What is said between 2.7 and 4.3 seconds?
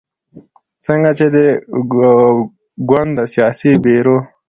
ګوند د سیاسي بیرو